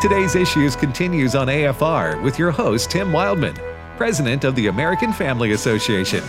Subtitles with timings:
[0.00, 3.54] Today's Issues continues on AFR with your host, Tim Wildmon,
[3.98, 6.24] President of the American Family Association.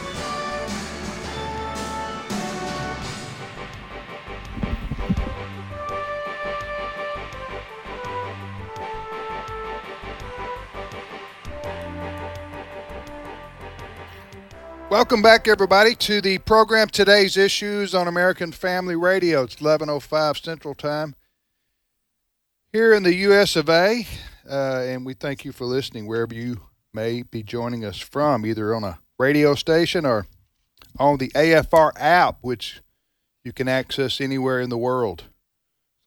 [14.89, 19.44] Welcome back, everybody, to the program Today's Issues on American Family Radio.
[19.44, 21.16] It's 11.05 Central Time
[22.74, 24.07] here in the US of A,
[24.50, 26.62] uh, and we thank you for listening wherever you
[26.93, 30.25] may be joining us from, either on a radio station or
[30.98, 32.81] on the AFR app, which
[33.44, 35.26] you can access anywhere in the world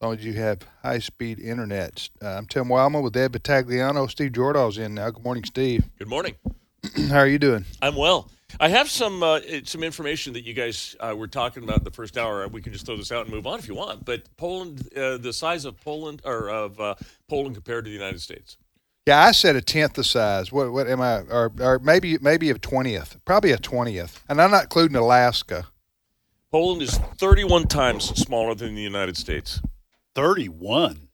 [0.00, 2.08] as long as you have high-speed internet.
[2.22, 4.10] Uh, I'm Tim Wildmon with Ed Vitagliano.
[4.10, 5.10] Steve Jordahl's in now.
[5.10, 5.84] Good morning, Steve.
[5.98, 6.34] Good morning.
[7.08, 7.64] How are you doing?
[7.82, 8.30] I'm well.
[8.60, 11.90] I have some uh, some information that you guys uh, were talking about in the
[11.90, 12.46] first hour.
[12.48, 14.04] We can just throw this out and move on if you want.
[14.04, 16.94] But Poland, uh, the size of Poland or of uh,
[17.28, 18.56] Poland compared to the United States.
[19.06, 20.50] Yeah, I said a tenth the size.
[20.50, 21.20] What what am I?
[21.20, 23.16] Or, or maybe maybe a twentieth.
[23.24, 24.22] Probably a twentieth.
[24.28, 25.66] And I'm not including Alaska.
[26.50, 29.60] Poland is 31 times smaller than the United States.
[30.14, 31.08] 31.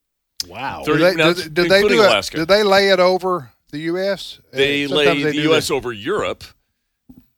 [0.46, 0.82] Wow.
[0.84, 2.06] Do they, now, do, do they including do it?
[2.08, 2.36] Alaska.
[2.36, 4.38] Do they lay it over the U.S.?
[4.52, 5.68] they Uh, lay sometimes the U.S.
[5.68, 5.74] that.
[5.74, 6.44] over Europe,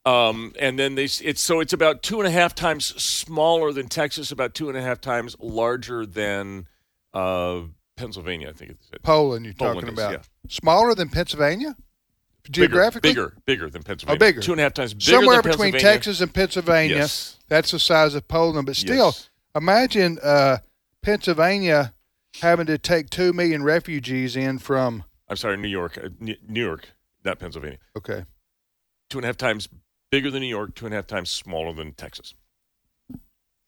[0.05, 3.87] um, and then they it's so it's about two and a half times smaller than
[3.87, 6.67] Texas, about two and a half times larger than
[7.13, 7.61] uh,
[7.95, 8.49] Pennsylvania.
[8.49, 9.45] I think it's Poland.
[9.45, 10.49] You're Poland talking is, about yeah.
[10.49, 11.77] smaller than Pennsylvania,
[12.49, 13.11] geographically.
[13.11, 14.19] bigger, bigger, bigger than Pennsylvania.
[14.19, 14.41] bigger.
[14.41, 16.97] two and a half times bigger Somewhere between Texas and Pennsylvania.
[16.97, 17.39] Yes.
[17.47, 18.65] That's the size of Poland.
[18.65, 19.29] But still, Yes.
[19.55, 20.57] imagine uh,
[21.01, 21.93] Pennsylvania
[22.41, 25.05] having to take two million refugees in from.
[25.29, 26.89] I'm sorry, New York, uh, New New York,
[27.23, 27.77] not Pennsylvania.
[27.97, 28.25] Okay.
[29.09, 29.69] Two and a half times
[30.13, 32.35] bigger than New York, two and a half times smaller than Texas.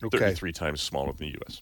[0.03, 0.17] Okay.
[0.19, 1.61] Thirty-three times smaller than the U.S.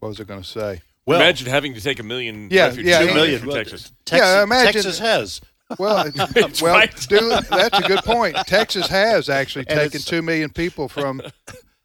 [0.00, 0.80] What was I going to say?
[1.04, 3.14] Well, Imagine having to take a million Yeah, refugees yeah, in yeah.
[3.14, 3.38] million.
[3.40, 3.92] from Well, Texas.
[4.06, 5.40] Texas, Yeah, imagine- Texas has.
[5.78, 6.94] Well, That's well, right.
[7.08, 8.36] do, that's a good point.
[8.46, 11.22] Texas has actually And taken two million people from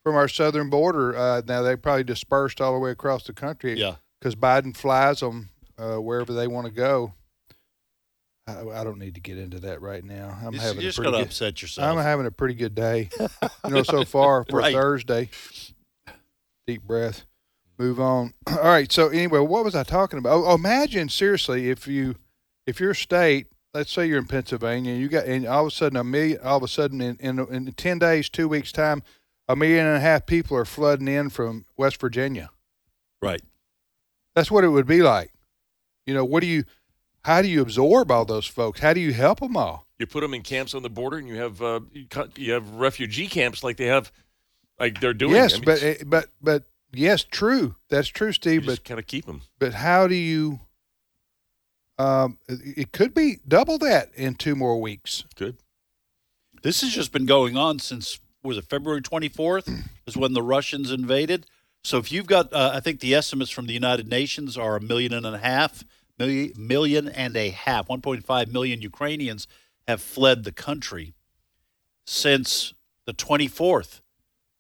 [0.04, 1.18] from our southern border.
[1.18, 3.80] Uh, now they probably dispersed all the way across the country.
[3.80, 3.96] Yeah.
[4.20, 7.14] because Biden flies them uh, wherever they want to go.
[8.58, 10.38] I, I don't need to get into that right now.
[10.44, 11.88] I'm You're having just a going pretty to good, upset yourself.
[11.98, 13.10] I'm having a pretty good day.
[13.20, 13.30] you
[13.74, 14.74] know, so far for Right.
[14.74, 15.30] Thursday.
[16.68, 17.26] Deep breath.
[17.78, 18.34] Move on.
[18.48, 18.92] All right.
[18.92, 20.44] So anyway, what was I talking about?
[20.46, 22.16] Oh, imagine seriously if you,
[22.68, 25.98] if your state, let's say you're in Pennsylvania, you got, and all of a sudden
[25.98, 29.02] a million, all of a sudden in, in, in ten days, two weeks time,
[29.48, 32.50] a million and a half people are flooding in from West Virginia.
[33.22, 33.42] right.
[34.36, 35.34] That's what it would be like.
[36.06, 36.64] You know, what do you,
[37.24, 38.80] how do you absorb all those folks?
[38.80, 39.86] How do you help them all?
[39.98, 42.54] You put them in camps on the border, and you have uh, you, cut, you
[42.54, 44.12] have refugee camps like they have,
[44.80, 45.34] like they're doing.
[45.34, 46.64] yes, I mean, but eh, but but
[46.94, 47.76] yes, true.
[47.90, 48.66] That's true, you Steve.
[48.66, 49.42] But kind of keep them.
[49.60, 50.62] but how do you?
[51.98, 55.26] Um, it it could be double that in two more weeks.
[55.36, 55.58] Good.
[56.62, 60.92] This has just been going on since, was it February 24th is when the Russians
[60.92, 61.46] invaded.
[61.84, 64.82] So if you've got, uh, I think the estimates from the United Nations are a
[64.82, 65.84] million and a half,
[66.20, 69.48] million, million and a half, 1.5 million Ukrainians
[69.88, 71.14] have fled the country
[72.06, 72.74] since
[73.06, 74.02] the 24th.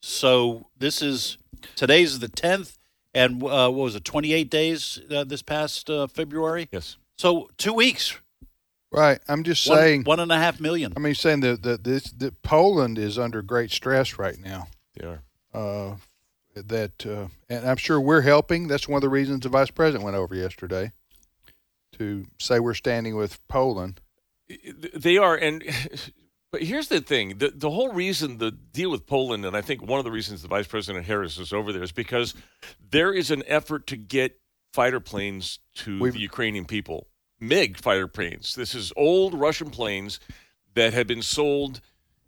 [0.01, 1.37] So this is,
[1.75, 2.77] today's the 10th,
[3.13, 6.69] and uh, what was it, 28 days uh, this past uh, February?
[6.71, 6.97] Yes.
[7.17, 8.17] So two weeks,
[8.91, 9.19] Right.
[9.27, 10.03] I'm just one, saying.
[10.05, 10.93] one and a half million.
[10.97, 14.65] I mean, saying that that this that Poland is under great stress right now.
[14.95, 15.21] They are.
[15.53, 15.97] Uh,
[16.55, 18.67] that uh, and I'm sure we're helping.
[18.67, 20.91] That's one of the reasons the vice president went over yesterday
[21.99, 24.01] to say we're standing with Poland.
[24.95, 25.63] They are, and
[26.51, 29.81] but here's the thing: the the whole reason the deal with Poland, and I think
[29.83, 32.33] one of the reasons the Vice President Harris is over there is because
[32.89, 34.39] there is an effort to get
[34.73, 37.07] fighter planes to We've- the Ukrainian people,
[37.39, 38.55] MiG fighter planes.
[38.55, 40.19] This is old Russian planes
[40.73, 41.81] that had been sold,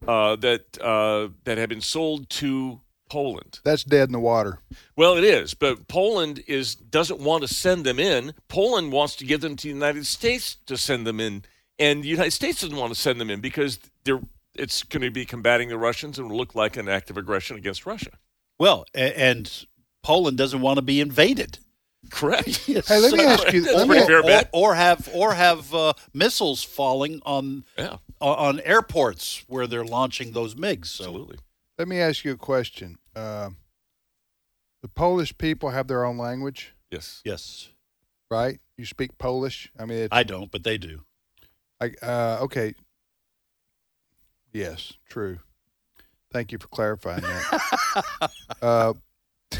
[0.07, 3.59] uh, that uh, that had been sold to Poland.
[3.63, 4.59] That's dead in the water.
[4.95, 8.33] Well, it is, but Poland is doesn't want to send them in.
[8.47, 11.43] Poland wants to give them to the United States to send them in,
[11.77, 14.21] and the United States doesn't want to send them in because they're
[14.55, 17.57] it's going to be combating the Russians and will look like an act of aggression
[17.57, 18.11] against Russia.
[18.59, 19.65] Well, a- and
[20.03, 21.59] Poland doesn't want to be invaded.
[22.09, 22.47] Correct.
[22.87, 23.61] Hey, let me ask you.
[23.61, 29.43] That's Let me, or, or have or have uh, missiles falling on Yeah, on airports
[29.47, 30.87] where they're launching those MiGs.
[30.87, 31.37] So absolutely.
[31.77, 32.97] let me ask you a question.
[33.15, 33.57] Um
[34.81, 37.21] the Polish people have their own language, Yes.
[37.23, 37.69] yes,
[38.31, 38.59] right?
[38.77, 39.71] You speak Polish.
[39.77, 41.01] I mean, it's, I don't, but they do.
[41.79, 42.73] I, uh, okay.
[44.53, 45.37] Yes, true.
[46.33, 48.31] Thank you for clarifying that.
[48.63, 48.93] uh,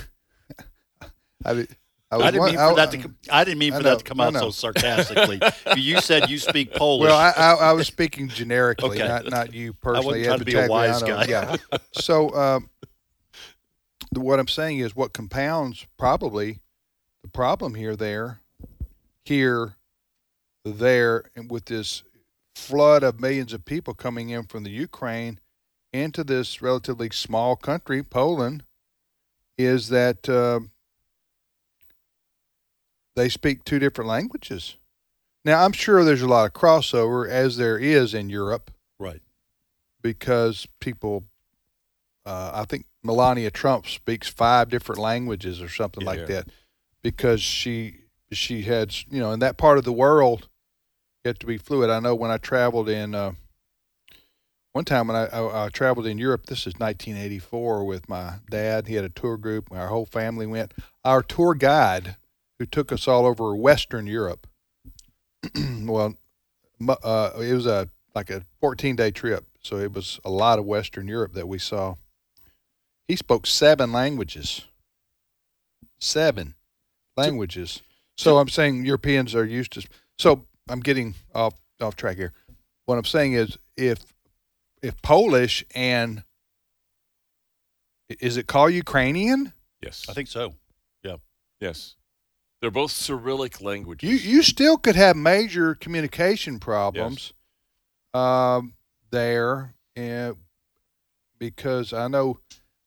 [1.45, 1.75] I, did-
[2.11, 2.97] I, I, was didn't won- mean for I- that to.
[2.97, 5.39] com- I didn't mean I for know, that to come I out so sarcastically.
[5.77, 7.09] you said you speak Polish.
[7.09, 9.07] Well, I, I, I was speaking generically, Okay.
[9.07, 10.23] not not you personally.
[10.23, 11.25] trying Ed to be a wise guy.
[11.25, 11.57] Yeah.
[11.93, 12.70] so um, the-
[14.13, 16.59] what I'm saying is, what compounds probably
[17.23, 18.41] the problem here, there,
[19.25, 19.75] here,
[20.65, 22.03] there, and with this
[22.55, 25.39] flood of millions of people coming in from the Ukraine
[25.93, 28.63] into this relatively small country, Poland,
[29.57, 30.59] is that uh,
[33.15, 34.77] they speak two different languages.
[35.43, 39.21] Now, I'm sure there's a lot of crossover, as there is in Europe, right.
[40.01, 41.23] because people,
[42.25, 46.09] uh, I think Melania Trump speaks five different languages or something Yeah.
[46.09, 46.47] like that,
[47.01, 47.97] because she
[48.31, 50.47] she had you know in that part of the world,
[51.23, 51.89] you have to be fluid.
[51.89, 53.33] I know when I traveled in uh,
[54.73, 58.87] one time when I, I, I traveled in Europe, this is 1984 with my dad.
[58.87, 59.69] He had a tour group.
[59.71, 60.73] Our whole family went.
[61.03, 62.15] Our tour guide,
[62.57, 64.47] who took us all over Western Europe,
[65.81, 66.15] well,
[66.87, 70.65] uh, it was a like a 14 day trip, so it was a lot of
[70.65, 71.95] Western Europe that we saw.
[73.11, 74.67] He spoke seven languages.
[75.99, 76.55] Seven
[77.17, 77.81] languages.
[78.15, 79.85] So I'm saying Europeans are used to.
[80.17, 82.31] So I'm getting off off track here.
[82.85, 83.99] What I'm saying is, if
[84.81, 86.23] if Polish and
[88.07, 89.51] is it called Ukrainian?
[89.83, 90.05] Yes.
[90.07, 90.53] I think so.
[91.03, 91.17] Yeah.
[91.59, 91.97] Yes.
[92.61, 94.09] They're both Cyrillic languages.
[94.09, 97.33] You you still could have major communication problems
[98.13, 98.73] um,
[99.09, 100.37] there, and
[101.39, 102.39] because I know,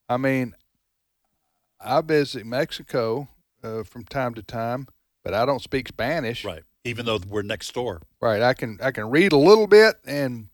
[0.09, 0.55] I mean,
[1.81, 3.29] I visit Mexico
[3.63, 4.87] uh, from time to time,
[5.23, 6.45] but I don't speak Spanish.
[6.45, 6.63] Right.
[6.85, 8.03] Even though we're next door.
[8.21, 8.43] Right.
[8.43, 10.49] I can I can read a little bit and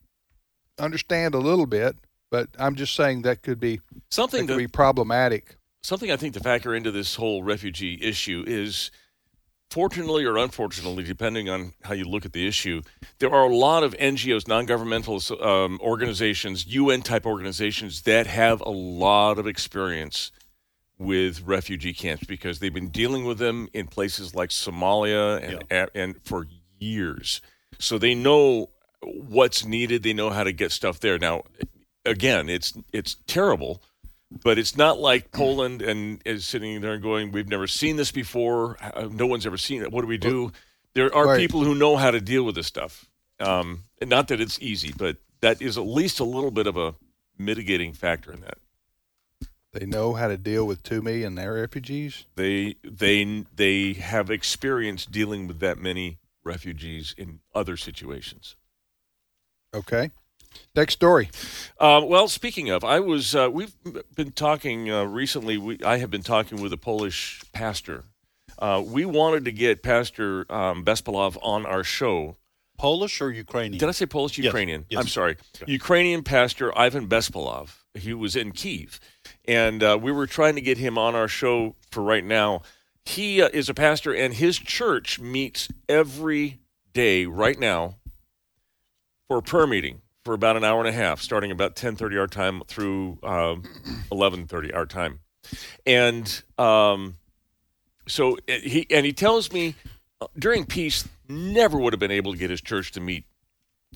[0.79, 1.97] understand a little bit,
[2.31, 5.57] but I'm just saying that could be something that something could to be problematic.
[5.83, 8.91] something I think to factor into this whole refugee issue is,
[9.71, 12.83] fortunately or unfortunately, depending on how you look at the issue,
[13.19, 18.71] there are a lot of NGOs, non-governmental um, organizations, UN type organizations that have a
[18.71, 20.33] lot of experience
[20.99, 25.91] with refugee camps because they've been dealing with them in places like Somalia and and,
[25.95, 26.47] and for
[26.79, 27.41] years,
[27.79, 28.71] so they know
[29.03, 30.03] what's needed.
[30.03, 31.19] They know how to get stuff there.
[31.19, 31.45] Now,
[32.05, 33.83] again, it's it's terrible
[34.31, 38.13] but it's not like Poland and is sitting there and going, "We've never seen this
[38.13, 38.77] before.
[38.81, 39.91] Uh, No one's ever seen it.
[39.93, 40.53] What do we do?"
[40.95, 41.39] There are Right.
[41.39, 43.07] people who know how to deal with this stuff.
[43.39, 46.77] Um, and not that it's easy, but that is at least a little bit of
[46.77, 46.95] a
[47.39, 48.59] mitigating factor in that.
[49.73, 52.25] They know how to deal with two million refugees.
[52.35, 58.57] They they they have experience dealing with that many refugees in other situations.
[59.73, 60.11] Okay.
[60.75, 61.31] Next story.
[61.79, 63.75] Uh, well, speaking of, I was uh, we've
[64.15, 65.59] been talking uh, recently.
[65.59, 68.05] We, I have been talking with a Polish pastor.
[68.59, 72.37] Uh, we wanted to get Pastor um, Bespalov on our show.
[72.79, 73.79] Polish or Ukrainian?
[73.79, 74.39] Did I say Polish?
[74.39, 74.87] Ukrainian.
[74.89, 75.01] Yes.
[75.01, 75.37] I'm sorry.
[75.67, 77.77] Ukrainian pastor Ivan Bespalov.
[77.95, 79.01] He was in Kiev,
[79.47, 82.63] and uh, we were trying to get him on our show for right now.
[83.05, 86.61] He uh, is a pastor, and his church meets every
[86.93, 87.97] day right now
[89.27, 92.27] for a prayer meeting for about an hour and a half, starting about 10:30 our
[92.27, 93.63] time through um,
[94.11, 95.21] 11:30 our time,
[95.87, 97.17] and um,
[98.07, 99.75] so uh, he and he tells me
[100.21, 103.25] uh, during peace never would have been able to get his church to meet,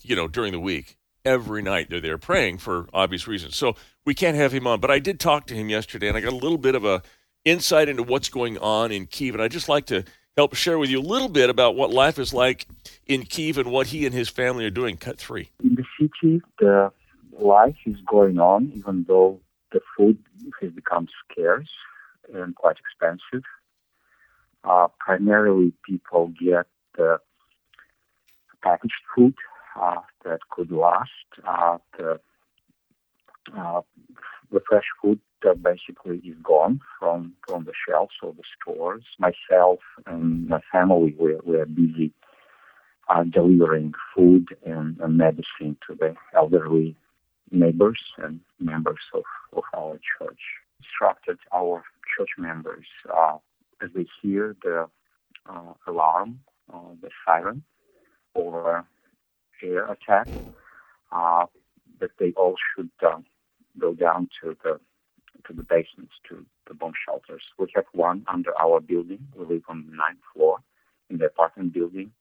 [0.03, 0.97] you know, during the week.
[1.25, 3.57] Every night they're there praying for obvious reasons.
[3.57, 4.79] So we can't have him on.
[4.79, 7.03] But I did talk to him yesterday, and I got a little bit of a
[7.47, 10.05] insight into what's going on in Kiev, and I'd just like to
[10.37, 12.67] help share with you a little bit about what life is like
[13.07, 14.97] in Kiev and what he and his family are doing.
[14.97, 15.51] Cut three.
[15.63, 16.93] in the city, the
[17.39, 19.41] life is going on, even though
[19.73, 20.19] the food
[20.61, 21.71] has become scarce
[22.33, 23.45] and quite expensive.
[24.65, 27.19] Uh, primarily, people get the
[28.63, 29.35] packaged food
[29.81, 31.11] uh, that could last.
[31.47, 32.21] Uh, the,
[33.57, 33.81] uh,
[34.51, 39.05] the fresh food that basically is gone from, from the shelves of the stores.
[39.19, 42.13] Myself and my family, we're, we're busy
[43.09, 46.97] uh, delivering food and, and medicine to the elderly
[47.51, 49.23] neighbors and members of,
[49.57, 50.41] of our church.
[50.81, 51.83] Instructed our
[52.17, 53.37] church members uh,
[53.83, 54.87] as they hear the
[55.49, 56.41] uh, alarm,
[56.73, 57.63] uh, the siren,
[58.35, 58.87] or
[59.63, 60.29] air attack,
[61.13, 61.47] uh,
[62.01, 63.19] that they all should uh,
[63.79, 64.81] go down to the
[65.47, 67.43] to the basements, to the bomb shelters.
[67.59, 69.27] We have one under our building.
[69.35, 70.59] We live on the ninth floor
[71.11, 72.13] in the apartment building.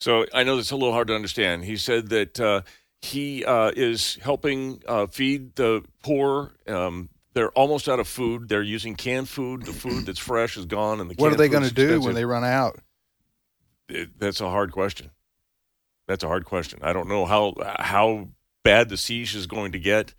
[0.00, 1.64] So I know it's a little hard to understand.
[1.64, 2.62] He said that uh,
[3.00, 8.48] he uh, is helping uh, feed the poor, um, they're almost out of food.
[8.48, 9.62] They're using canned food.
[9.62, 12.00] The food that's fresh is gone, and the What are they going to food's do
[12.00, 12.80] when they run out?
[13.88, 15.10] It- that's a hard question.
[16.08, 16.80] That's a hard question.
[16.82, 18.28] I don't know how how
[18.64, 20.14] bad the siege is going to get.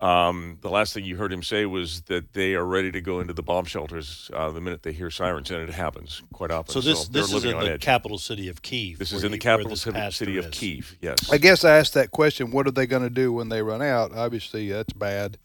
[0.00, 3.20] Um, the last thing you heard him say was that they are ready to go
[3.20, 6.72] into the bomb shelters uh, the minute they hear sirens, and it happens quite often.
[6.72, 7.80] So this they're this is in the edge.
[7.80, 8.98] capital city of Kiev.
[8.98, 10.50] This is in the capital city, city of.
[10.50, 10.96] Kiev.
[11.00, 11.32] Yes.
[11.32, 12.50] I guess I asked that question.
[12.50, 14.12] What are they going to do when they run out?
[14.12, 15.38] Obviously, that's bad.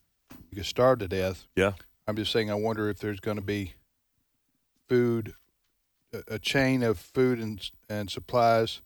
[0.50, 1.46] You could starve to death.
[1.56, 1.74] Yeah.
[2.08, 2.50] I'm just saying.
[2.50, 3.76] I wonder if there's going to be
[4.88, 5.34] food,
[6.12, 8.82] a, a chain of food and and supplies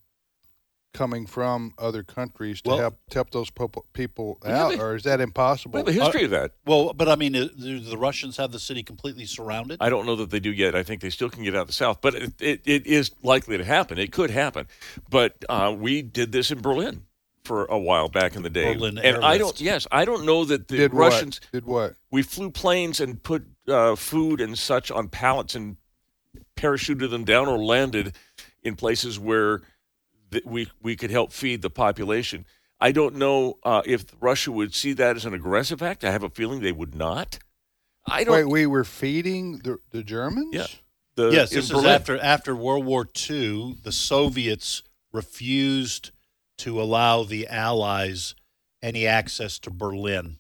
[0.94, 4.96] coming from other countries to Well- help to help those people people out, a- or
[4.96, 5.78] is that we impossible?
[5.80, 6.52] have a history of that.
[6.66, 9.78] Well, but I mean, uh, do the Russians have the city completely surrounded?
[9.82, 10.76] I don't know that they do yet.
[10.76, 13.12] I think they still can get out of the south, but it, it, it is
[13.24, 13.98] likely to happen.
[13.98, 14.68] It could happen.
[15.10, 17.04] But uh, we did this in Berlin
[17.44, 19.60] for a while back in the day, Berlin and I don't.
[19.60, 21.42] Yes, I don't know that the Did Russians.
[21.44, 21.52] what?
[21.52, 21.96] Did what?
[22.12, 25.76] We flew planes and put uh, food and such on pallets and
[26.56, 28.16] parachuted them down or landed
[28.64, 29.62] in places where
[30.34, 32.46] th- we we could help feed the population.
[32.80, 36.04] I don't know uh, if Russia would see that as an aggressive act.
[36.04, 37.40] I have a feeling they would not.
[38.06, 38.34] I don't.
[38.34, 40.54] Wait, we were feeding the the Germans.
[40.54, 40.68] Yeah.
[41.16, 43.78] the, yes, in this is after after World War II.
[43.84, 46.12] The Soviets refused
[46.58, 48.36] to allow the Allies
[48.82, 50.38] any access to Berlin.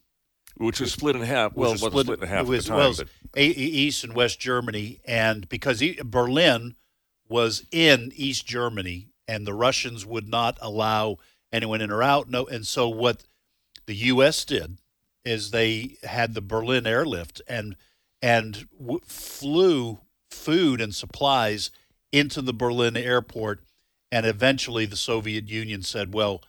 [0.57, 1.55] which was split in half.
[1.55, 3.07] Well, was it wasn't split in half it was, at the time, well, but
[3.39, 6.75] A- East and West Germany, and because e- Berlin
[7.29, 11.17] was in East Germany, and the Russians would not allow
[11.51, 12.29] anyone in or out.
[12.29, 13.23] No, and so what
[13.85, 14.43] the U.S.
[14.45, 14.77] did
[15.23, 17.75] is they had the Berlin airlift and
[18.21, 19.99] and w- flew
[20.31, 21.71] food and supplies
[22.11, 23.61] into the Berlin airport,
[24.11, 26.41] and eventually the Soviet Union said, "Well,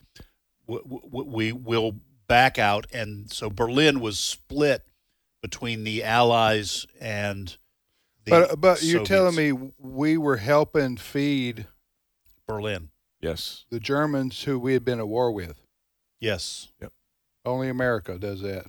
[0.68, 4.84] w- w- we will back out," and so Berlin was split
[5.42, 7.56] between the Allies and.
[8.24, 11.66] The But but you're telling me we were helping feed
[12.46, 12.90] Berlin?
[13.20, 15.60] yes, the Germans who we had been at war with.
[16.20, 16.68] Yes.
[17.46, 18.66] Only America does that.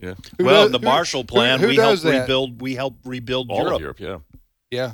[0.00, 2.20] yeah, Who well, does- in the who- Marshall Plan, who we does helped that?
[2.22, 2.60] rebuild.
[2.60, 3.74] We helped rebuild all Europe.
[3.74, 3.96] of Europe.
[3.98, 4.16] Yeah,
[4.70, 4.92] Yeah,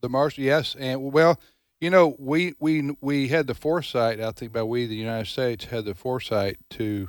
[0.00, 0.44] the Marshall.
[0.44, 1.38] Yes, and well,
[1.80, 4.20] you know, we we we had the foresight.
[4.20, 7.08] I think by we, the United States, had the foresight to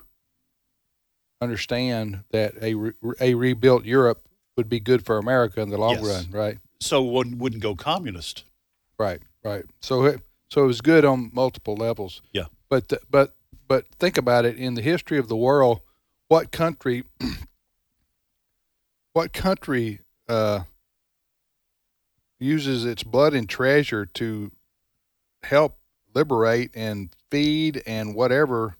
[1.42, 5.96] understand that a re, a rebuilt Europe would be good for America in the long
[5.96, 6.06] Yes.
[6.06, 6.32] run.
[6.32, 6.58] Right.
[6.82, 8.44] So one wouldn't go communist.
[8.98, 9.66] Right, right.
[9.82, 12.22] So it so it was good on multiple levels.
[12.34, 12.46] Yeah.
[12.70, 13.36] But the, but
[13.68, 15.82] but think about it in the history of the world,
[16.28, 17.04] what country
[19.14, 20.62] what country uh,
[22.40, 24.52] uses its blood and treasure to
[25.44, 25.78] help
[26.14, 28.76] liberate and feed and whatever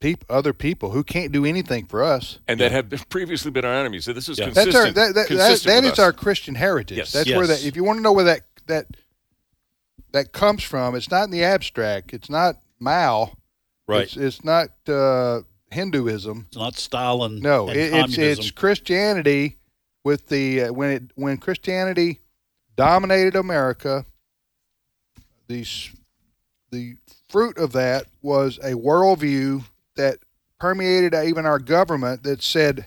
[0.00, 2.38] peop, other people who can't do anything for us.
[2.46, 4.04] and that have been, previously been our enemies.
[4.04, 4.46] So this is Yeah.
[4.46, 4.74] consistent.
[4.74, 6.04] That's our that, that, that, consistent that with is us.
[6.04, 6.98] our Christian heritage.
[6.98, 7.12] Yes.
[7.12, 8.86] That's where that if you want to know where that that
[10.16, 12.14] that comes from, it's not in the abstract.
[12.14, 13.32] It's not Mao.
[13.86, 14.04] Right.
[14.04, 16.46] It's, it's not uh, Hinduism.
[16.48, 17.40] It's not Stalin.
[17.40, 19.58] No, it, it's it's Christianity
[20.04, 22.20] with the uh, when it when Christianity
[22.76, 24.04] dominated America.
[25.48, 25.64] The
[26.70, 26.96] the
[27.28, 29.64] fruit of that was a worldview
[29.96, 30.18] that
[30.58, 32.86] permeated even our government that said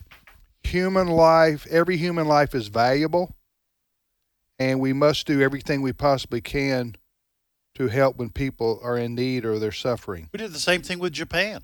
[0.64, 3.36] human life, every human life is valuable,
[4.58, 6.96] and we must do everything we possibly can
[7.76, 10.30] to help when people are in need or they're suffering.
[10.34, 11.62] We did the same thing with Japan.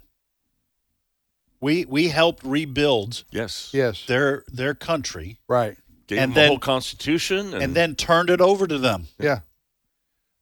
[1.62, 5.78] We we helped rebuild yes, Yes, their their country right.
[6.08, 9.08] Gave And them then- a whole constitution, and, and then turned it over to them.
[9.20, 9.40] Yeah.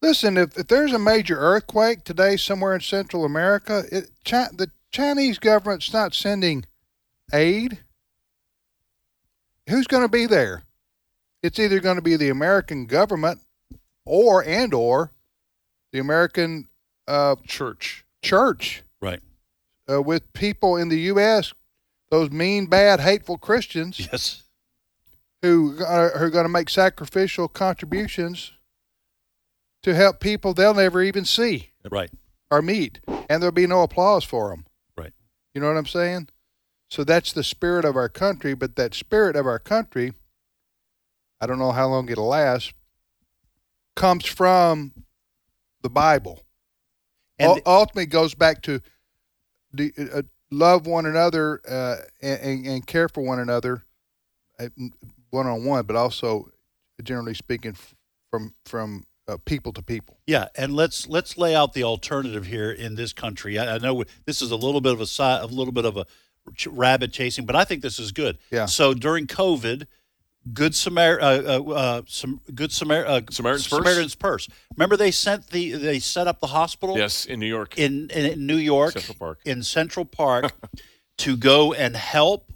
[0.01, 4.69] Listen, if, if there's a major earthquake today somewhere in Central America, it, Chi- the
[4.91, 6.65] Chinese government's not sending
[7.33, 7.79] aid.
[9.69, 10.63] Who's going to be there?
[11.41, 13.39] It's either going to be the American government
[14.05, 15.12] or and or
[15.93, 16.67] the American
[17.07, 18.03] uh, church.
[18.21, 19.21] church Right.
[19.89, 21.53] uh, with people in the U.S.
[22.11, 24.43] Those mean, bad, hateful Christians Yes.
[25.41, 28.51] who are, who are going to make sacrificial contributions
[29.83, 32.09] to help people they'll never even see Right.
[32.49, 34.65] or meet, and there'll be no applause for them.
[34.97, 35.13] Right.
[35.53, 36.29] You know what I'm saying?
[36.89, 40.13] So that's the spirit of our country, but that spirit of our country,
[41.41, 42.73] I don't know how long it'll last,
[43.95, 44.93] comes from
[45.83, 46.41] the Bible.
[47.37, 48.81] And Ul- ultimately goes back to
[49.71, 50.21] the, uh,
[50.51, 53.83] love one another uh, and, and, care for one another
[55.29, 56.49] one on one, but also
[57.03, 57.75] generally speaking
[58.29, 60.17] from from uh, people to people.
[60.27, 63.57] Yeah, and let's let's lay out the alternative here in this country.
[63.57, 65.97] I, I know this is a little bit of a side, a little bit of
[65.97, 66.05] a
[66.67, 68.37] rabbit chasing, but I think this is good.
[68.51, 68.65] Yeah.
[68.65, 69.87] So during COVID,
[70.51, 73.77] Good Samar, uh, uh, uh, some Good Samar, uh, Samaritan's Purse?
[73.79, 74.49] Samaritan's Purse.
[74.75, 77.77] Remember they sent the they set up the hospital Yes, in New York.
[77.77, 79.39] in, in, in New York, Central Park.
[79.45, 80.51] in Central Park,
[81.19, 82.49] to go and help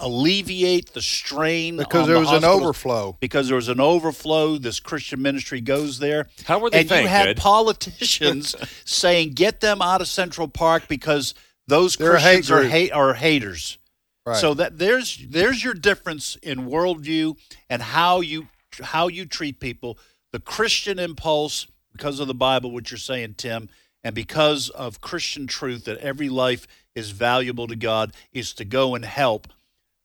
[0.00, 3.16] alleviate the strain because on there the was an overflow.
[3.20, 4.58] Because there was an overflow.
[4.58, 6.28] This Christian ministry goes there.
[6.44, 7.36] How were they And you thanked, had Ed?
[7.38, 11.34] politicians saying, "Get them out of Central Park because
[11.66, 13.78] those They're a hate Christians are hate are haters."
[14.28, 14.36] Right.
[14.36, 17.36] So that there's there's your difference in worldview
[17.70, 18.48] and how you
[18.82, 19.98] how you treat people.
[20.32, 23.70] The Christian impulse, because of the Bible, what you're saying, Tim,
[24.04, 28.94] and because of Christian truth that every life is valuable to God, is to go
[28.94, 29.48] and help.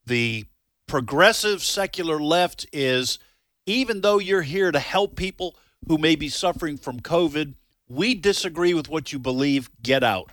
[0.06, 0.46] The
[0.88, 3.20] progressive secular left is
[3.66, 5.56] even though you're here to help people
[5.88, 7.56] who may be suffering from COVID,
[7.90, 9.70] we disagree with what you believe.
[9.82, 10.32] Get out.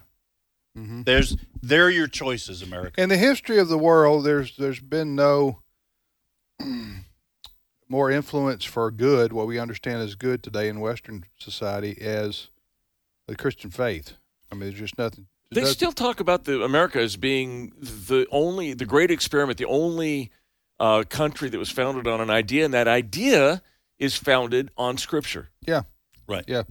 [0.75, 3.01] There's there are your choices, America.
[3.03, 5.61] In the history of the world, there's there's been no
[7.89, 12.49] more influence for good, what we understand as good today in Western society, as
[13.27, 14.17] the Christian faith.
[14.51, 15.27] I mean, there's just nothing.
[15.51, 19.65] They there's still talk about the America as being the only, the great experiment, the
[19.67, 20.31] only
[20.79, 23.61] uh, country that was founded on an idea, and that idea
[23.99, 25.51] is founded on Scripture.
[25.67, 25.83] yeah,
[26.29, 26.45] Right.
[26.47, 26.63] yeah.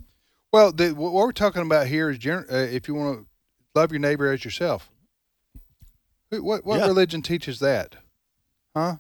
[0.52, 3.26] Well, the, what we're talking about here is gener- uh, if you want to
[3.80, 4.92] love your neighbor as yourself.
[6.32, 6.88] What what Yeah.
[6.88, 7.96] religion teaches that?
[8.76, 8.98] Huh?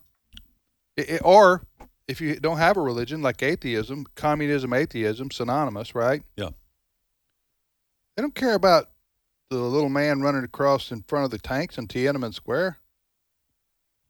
[0.97, 1.65] I- I- or
[2.07, 6.23] if you don't have a religion like atheism, communism, atheism, synonymous, right?
[6.35, 6.49] Yeah.
[8.15, 8.89] They don't care about
[9.49, 12.79] the little man running across in front of the tanks in Tiananmen Square.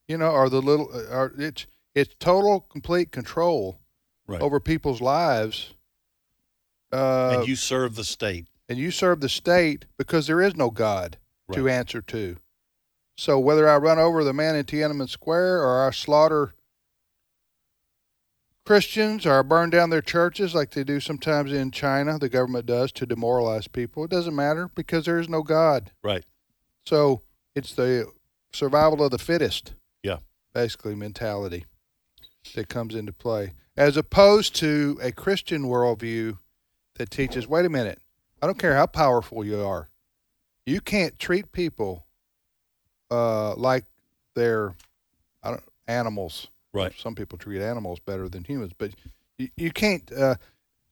[0.07, 3.79] You know, or the little, uh, or it's it's total, complete control
[4.27, 4.41] Right.
[4.41, 5.73] over people's lives.
[6.91, 8.47] Uh, and you serve the state.
[8.69, 11.17] And you serve the state because there is no God
[11.53, 12.37] to answer to.
[13.17, 16.53] So whether I run over the man in Tiananmen Square or I slaughter
[18.65, 22.67] Christians or I burn down their churches like they do sometimes in China, the government
[22.67, 25.91] does to demoralize people, it doesn't matter because there is no God.
[26.03, 26.23] Right.
[26.85, 27.23] So
[27.55, 28.11] it's the
[28.53, 30.19] survival of the fittest, Yeah.
[30.53, 31.65] basically mentality
[32.53, 36.37] that comes into play, as opposed to a Christian worldview
[36.95, 37.99] that teaches, wait a minute,
[38.41, 39.89] I don't care how powerful you are,
[40.65, 42.05] you can't treat people
[43.11, 43.85] uh, like
[44.35, 44.75] they're
[45.43, 46.47] I don't, animals.
[46.73, 46.93] Right.
[46.97, 48.91] Some people treat animals better than humans, but
[49.37, 50.11] you, you can't.
[50.11, 50.35] Uh,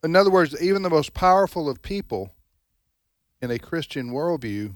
[0.03, 2.33] in other words, even the most powerful of people
[3.41, 4.75] in a Christian worldview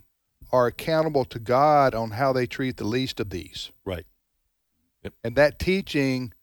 [0.52, 3.72] are accountable to God on how they treat the least of these.
[3.86, 4.06] Right.
[5.24, 6.34] And that teaching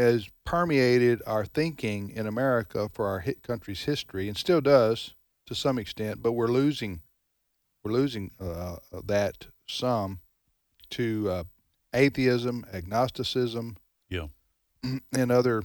[0.00, 5.14] has permeated our thinking in America for our hit country's history, and still does
[5.46, 6.22] to some extent.
[6.22, 7.00] But we're losing,
[7.84, 10.20] we're losing uh, that some
[10.90, 11.44] to uh,
[11.94, 13.76] atheism, agnosticism,
[14.08, 14.26] Yeah.
[15.12, 15.62] and other.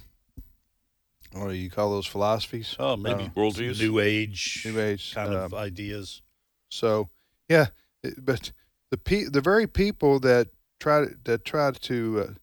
[1.34, 2.76] What do you call those philosophies?
[2.80, 3.80] Oh, maybe Uh, Worldviews.
[3.80, 6.22] new age, New Age kind of uh, ideas.
[6.70, 7.10] So
[7.50, 7.68] yeah,
[8.04, 8.52] it- but
[8.92, 10.48] the pe- the very people that
[10.80, 12.34] try to, that try to, uh,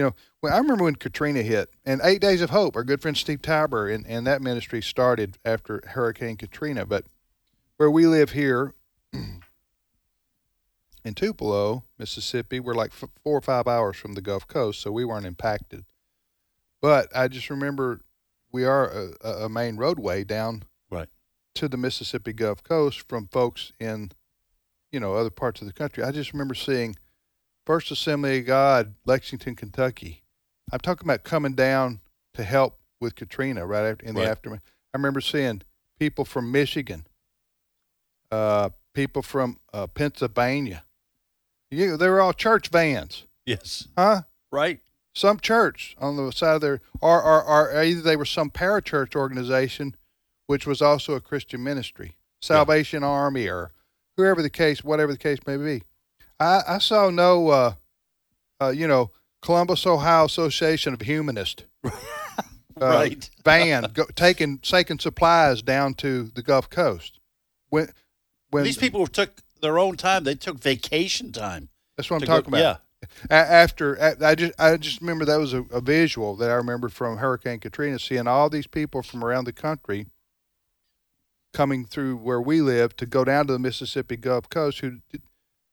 [0.00, 3.02] you know, when I remember when Katrina hit and Eight Days of Hope, our good
[3.02, 6.86] friend Steve Tybor and, and that ministry started after Hurricane Katrina.
[6.86, 7.04] But
[7.76, 8.72] where we live here
[11.04, 14.90] in Tupelo, Mississippi, we're like f- four or five hours from the Gulf Coast, so
[14.90, 15.84] we weren't impacted.
[16.80, 18.00] But I just remember
[18.50, 21.08] we are a, a- a main roadway down Right.
[21.56, 24.12] to the Mississippi Gulf Coast from folks in,
[24.92, 26.02] you know, other parts of the country.
[26.02, 26.96] I just remember seeing
[27.66, 30.22] First Assembly of God, Lexington, Kentucky.
[30.72, 32.00] I'm talking about coming down
[32.34, 34.60] to help with Katrina right after in the aftermath.
[34.94, 35.62] I remember seeing
[35.98, 37.06] people from Michigan,
[38.30, 40.84] uh, people from uh, Pennsylvania.
[41.70, 43.88] You, they were all church vans, Yes.
[43.96, 44.22] huh?
[44.52, 44.80] Right.
[45.14, 49.14] some church on the side of their, or, or, or either they were some parachurch
[49.14, 49.94] organization,
[50.48, 53.70] which was also a Christian ministry, Salvation Army, or
[54.16, 55.82] whoever the case, whatever the case may be.
[56.40, 57.72] I, I saw no, uh,
[58.60, 59.10] uh, you know,
[59.42, 61.64] Columbus, Ohio Association of Humanists.
[61.84, 61.90] uh,
[62.80, 63.28] Right.
[63.44, 67.18] van go, taking taking supplies down to the Gulf Coast.
[67.68, 67.88] When
[68.50, 70.24] when These people took their own time.
[70.24, 71.68] They took vacation time.
[71.96, 72.60] that's what I'm to go- talking about.
[72.60, 72.76] Yeah.
[73.30, 76.54] A- after a- I just I just remember that was a, a visual that I
[76.54, 80.06] remember from Hurricane Katrina, seeing all these people from around the country
[81.52, 84.98] coming through where we live to go down to the Mississippi Gulf Coast, who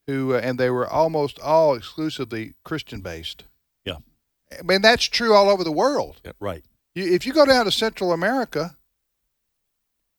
[0.07, 3.43] who uh, and they were almost all exclusively Christian based.
[3.85, 3.97] Yeah.
[4.57, 6.21] I mean that's true all over the world.
[6.39, 6.63] Right.
[6.95, 8.77] You, if you go down to Central America,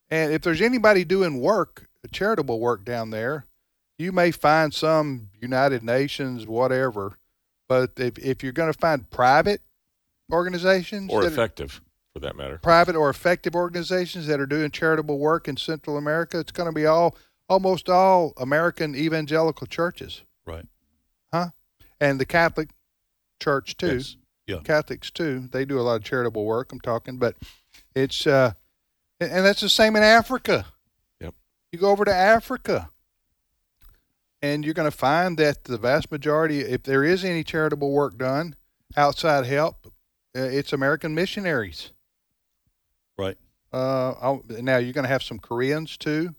[0.09, 3.45] and if there's anybody doing work, charitable work down there,
[3.97, 7.17] you may find some United Nations, whatever,
[7.67, 9.61] but if, if you're going to find private
[10.31, 11.81] organizations or that are- effective
[12.13, 12.57] for that matter.
[12.63, 16.73] private or effective organizations that are doing charitable work in Central America, it's going to
[16.73, 17.15] be all
[17.49, 20.65] almost all American evangelical churches, Right.
[21.33, 21.49] huh?
[21.99, 22.69] And the Catholic
[23.41, 23.95] Church too.
[23.97, 24.15] Yes.
[24.47, 24.59] Yeah.
[24.63, 25.47] Catholics too.
[25.51, 26.71] They do a lot of charitable work.
[26.71, 27.35] I'm talking, but
[27.95, 28.53] it's uh,
[29.19, 30.65] and that's the same in Africa.
[31.21, 31.33] Yep.
[31.71, 32.89] You go over to Africa,
[34.41, 38.17] and you're going to find that the vast majority, if there is any charitable work
[38.17, 38.55] done,
[38.97, 39.87] outside help,
[40.35, 41.91] uh, it's American missionaries.
[43.17, 43.37] Right.
[43.71, 46.35] Uh, I'll- now you're going to have some Koreans too.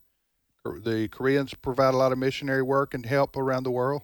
[0.64, 4.02] The Koreans provide a lot of missionary work and help around the world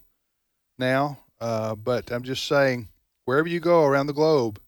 [0.79, 1.19] now.
[1.41, 2.89] Uh, but I'm just saying,
[3.27, 4.59] wherever you go around the globe,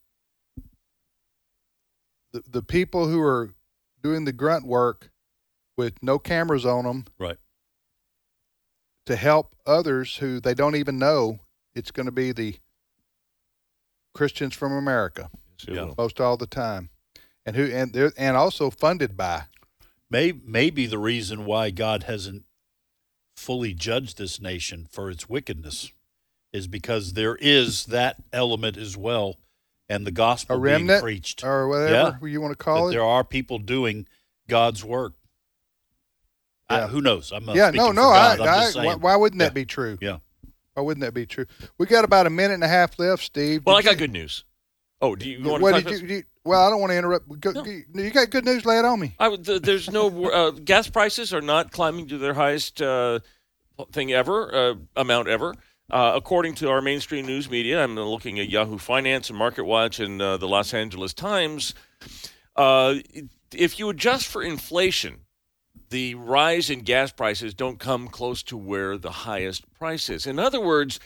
[2.33, 3.55] the the people who are
[4.03, 5.11] doing the grunt work
[5.79, 7.39] with no cameras on them Right.
[9.07, 11.41] to help others who they don't even know,
[11.75, 12.57] it's going to be the
[14.15, 15.95] Christians from America So, Yeah.
[15.97, 16.91] most all the time,
[17.47, 19.45] and who and they're and also funded by.
[20.11, 22.45] May maybe the reason why God hasn't
[23.37, 25.93] fully judged this nation for its wickedness
[26.53, 29.37] is because there is that element as well,
[29.89, 31.45] and the gospel A being preached.
[31.45, 32.93] or whatever you want to call it.
[32.93, 34.07] there are people doing
[34.49, 35.13] God's work.
[36.71, 37.33] I- who knows?
[37.33, 38.09] I'm not yeah, no, no.
[38.11, 39.49] I, I'm I, why, why wouldn't Yeah.
[39.49, 39.99] that be true?
[40.01, 40.19] Yeah.
[40.75, 41.47] Why wouldn't that be true?
[41.77, 43.63] We got about a minute and a half left, Steve.
[43.67, 44.45] well, I got you- good news.
[45.01, 46.81] Oh, do you, want what to did talk you, about- do you- Well, I don't
[46.81, 47.41] want to interrupt.
[47.41, 47.63] Go, No.
[47.63, 48.65] You got good news.
[48.65, 49.15] Lay it on me.
[49.19, 53.19] I there's no uh, gas prices are not climbing to their highest uh,
[53.93, 55.55] thing ever, uh, amount ever.
[55.91, 60.23] Uh, according to our mainstream news media, I'm looking at Yahoo Finance and MarketWatch and
[60.23, 61.75] uh, the Los Angeles Times.
[62.57, 62.95] Uh,
[63.55, 65.27] if you adjust for inflation,
[65.91, 70.27] the rise in gas prices don't come close to where the highest price is.
[70.27, 70.99] In other words,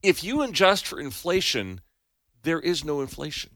[0.00, 1.80] if you adjust for inflation,
[2.44, 3.55] there is no inflation.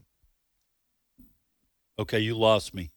[2.01, 2.91] Okay, you lost me.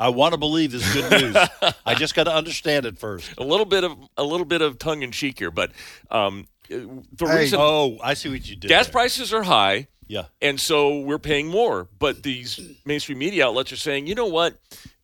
[0.00, 1.36] I want to believe this good news.
[1.86, 3.30] I just got to understand it first.
[3.36, 5.72] a little bit of a little bit of tongue in cheek here, but
[6.10, 7.38] um, the Hey.
[7.40, 8.68] reason Oh, I see what you did.
[8.68, 8.92] gas there.
[8.92, 10.26] prices are high, Yeah.
[10.40, 11.88] and so we're paying more.
[11.98, 14.56] But these mainstream media outlets are saying, you know what?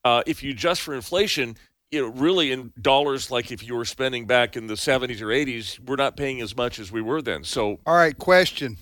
[0.04, 1.56] Uh, if you adjust for inflation,
[1.90, 5.26] you know, really in dollars, like if you were spending back in the 70s or
[5.26, 7.42] 80s, we're not paying as much as we were then.
[7.42, 8.76] So All right, question.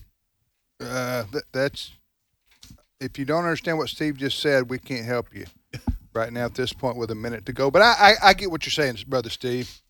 [0.80, 1.92] Uh, th- that's
[3.02, 5.46] if you don't understand what Steve just said, we can't help you
[6.14, 7.70] right now at this point with a minute to go.
[7.70, 9.80] But I, I, I get what you're saying, brother Steve.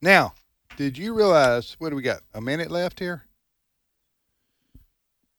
[0.00, 0.34] Now,
[0.76, 2.20] did you realize what do we got?
[2.34, 3.24] A minute left here.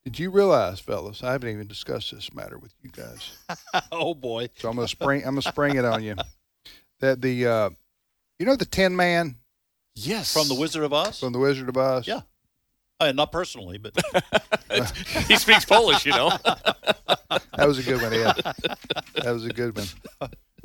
[0.04, 1.24] Did you realize, fellas?
[1.24, 3.38] I haven't even discussed this matter with you guys.
[3.92, 4.50] oh boy.
[4.56, 5.22] So I'm gonna spring.
[5.22, 6.16] I'm gonna spring it on you.
[7.00, 7.70] That the, uh,
[8.40, 9.36] you know, the Tin Man
[9.96, 11.20] yes, From the Wizard of Oz?
[11.20, 12.08] from the Wizard of Oz.
[12.08, 12.22] Yeah.
[13.02, 13.98] Uh, not personally, but
[15.28, 16.32] he speaks Polish, you know.
[17.58, 18.42] That was a good one, Ed.
[19.24, 19.88] That was a good one.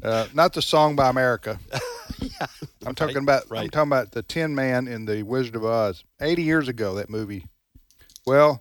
[0.02, 1.58] Uh, not the song by America.
[2.84, 3.44] I'm talking about.
[3.50, 6.04] I'm talking about the Tin Man in the Wizard of Oz.
[6.20, 7.44] 80 years ago, that movie.
[8.26, 8.60] Well,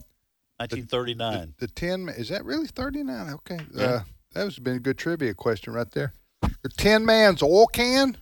[0.57, 1.55] 1939.
[1.59, 3.33] the Tin is that really 39?
[3.35, 3.83] Okay, Yeah.
[3.83, 3.99] uh,
[4.33, 6.13] that was been a good trivia question right there.
[6.41, 8.17] The Tin Man's oil can.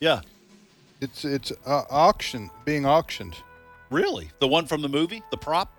[0.00, 0.20] Yeah.
[1.00, 3.36] It's it's uh, auction being auctioned.
[3.96, 4.30] Really?
[4.40, 5.22] The one from the movie?
[5.30, 5.72] The prop?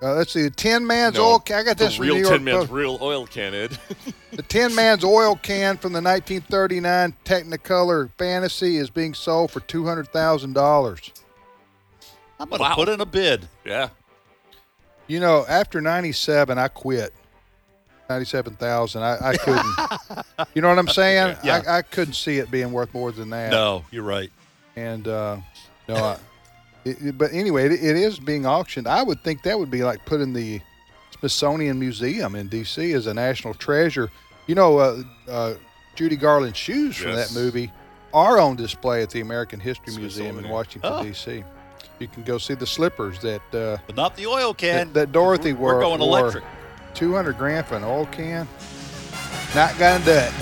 [0.00, 0.42] Uh, let's see.
[0.42, 1.56] The Tin Man's No, oil can.
[1.58, 2.70] I got the this from New real York Tin Man's Post.
[2.72, 3.76] real oil can, Ed.
[4.32, 9.84] The Tin Man's oil can from the 1939 Technicolor Fantasy is being sold for two
[9.86, 11.10] hundred thousand dollars.
[12.38, 12.74] I'm going to Wow.
[12.74, 13.48] put in a bid.
[13.64, 13.88] yeah.
[15.08, 17.14] You know, after '97, I quit.
[18.10, 19.02] Ninety-seven thousand.
[19.02, 20.46] I, I couldn't.
[20.54, 21.36] you know what I'm saying?
[21.42, 21.62] Yeah.
[21.66, 23.50] I, I couldn't see it being worth more than that.
[23.50, 24.30] No, you're right.
[24.76, 25.38] And uh,
[25.88, 26.16] no, I,
[26.86, 28.86] it, but anyway, it, it is being auctioned.
[28.86, 30.60] I would think that would be like putting the
[31.18, 32.92] Smithsonian Museum in D.C.
[32.92, 34.10] as a national treasure.
[34.46, 35.54] You know, uh, uh,
[35.94, 37.32] Judy Garland's shoes from Yes.
[37.32, 37.72] that movie
[38.14, 41.02] are on display at the American History Museum in Washington Oh.
[41.02, 41.42] D.C.
[41.98, 44.88] You can go see the slippers that uh, But not the oil can.
[44.88, 45.80] that, that Dorothy We're wore.
[45.80, 46.20] going wore.
[46.20, 46.44] electric.
[46.94, 48.46] 200 grand for an oil can.
[49.54, 50.32] Not gonna do it.